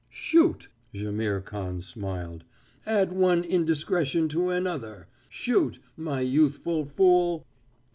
"Shoot!" 0.09 0.67
Jaimihr 0.95 1.41
Khan 1.41 1.83
smiled. 1.83 2.43
"Add 2.87 3.13
one 3.13 3.43
in 3.43 3.65
discretion 3.65 4.27
to 4.29 4.49
another. 4.49 5.05
Shoot, 5.29 5.77
my 5.95 6.21
youthful 6.21 6.85
fool!" 6.85 7.45